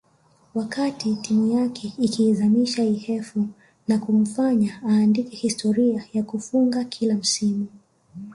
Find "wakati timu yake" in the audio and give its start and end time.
0.53-1.93